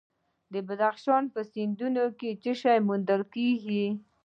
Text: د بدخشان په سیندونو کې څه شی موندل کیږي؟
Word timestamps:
د 0.53 0.55
بدخشان 0.67 1.23
په 1.33 1.41
سیندونو 1.51 2.03
کې 2.19 2.29
څه 2.41 2.51
شی 2.61 2.77
موندل 2.87 3.21
کیږي؟ 3.33 3.85